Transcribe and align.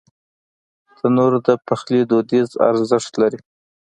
تنور 0.97 1.33
د 1.47 1.49
پخلي 1.67 2.01
دودیز 2.11 2.49
ارزښت 2.69 3.13
لري 3.21 3.39